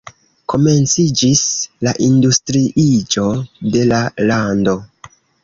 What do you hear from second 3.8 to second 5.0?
la lando.